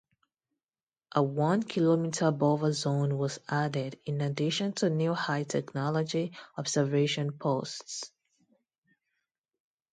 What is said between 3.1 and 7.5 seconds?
was added, in addition to new high technology observation